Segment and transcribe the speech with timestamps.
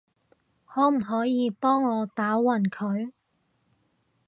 [0.65, 3.11] 可唔可以幫我打暈佢？